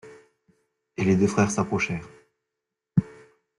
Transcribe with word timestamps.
Et 0.97 1.03
les 1.03 1.15
deux 1.15 1.27
frères 1.27 1.51
s'approchèrent. 1.51 2.09